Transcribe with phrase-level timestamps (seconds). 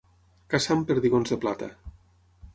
[0.53, 1.71] Caçar amb perdigons de plata.